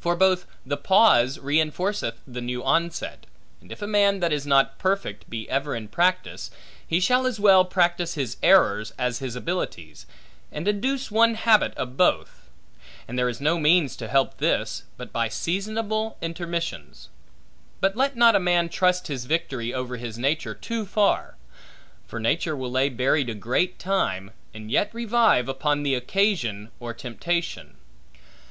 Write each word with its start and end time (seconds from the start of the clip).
For 0.00 0.16
both 0.16 0.46
the 0.64 0.78
pause 0.78 1.36
reinforceth 1.36 2.14
the 2.26 2.40
new 2.40 2.64
onset; 2.64 3.26
and 3.60 3.70
if 3.70 3.82
a 3.82 3.86
man 3.86 4.20
that 4.20 4.32
is 4.32 4.46
not 4.46 4.78
perfect, 4.78 5.28
be 5.28 5.46
ever 5.50 5.74
in 5.76 5.88
practice, 5.88 6.50
he 6.88 6.98
shall 6.98 7.26
as 7.26 7.38
well 7.38 7.62
practise 7.62 8.14
his 8.14 8.38
errors, 8.42 8.94
as 8.98 9.18
his 9.18 9.36
abilities, 9.36 10.06
and 10.50 10.66
induce 10.66 11.10
one 11.10 11.34
habit 11.34 11.74
of 11.74 11.98
both; 11.98 12.48
and 13.06 13.18
there 13.18 13.28
is 13.28 13.38
no 13.38 13.58
means 13.58 13.96
to 13.96 14.08
help 14.08 14.38
this, 14.38 14.84
but 14.96 15.12
by 15.12 15.28
seasonable 15.28 16.16
intermissions. 16.22 17.10
But 17.82 17.94
let 17.96 18.16
not 18.16 18.34
a 18.34 18.40
man 18.40 18.70
trust 18.70 19.08
his 19.08 19.26
victory 19.26 19.74
over 19.74 19.98
his 19.98 20.16
nature, 20.18 20.54
too 20.54 20.86
far; 20.86 21.36
for 22.06 22.18
nature 22.18 22.56
will 22.56 22.70
lay 22.70 22.88
buried 22.88 23.28
a 23.28 23.34
great 23.34 23.78
time, 23.78 24.30
and 24.54 24.70
yet 24.70 24.88
revive, 24.94 25.50
upon 25.50 25.82
the 25.82 25.94
occasion 25.94 26.70
or 26.80 26.94
temptation. 26.94 27.76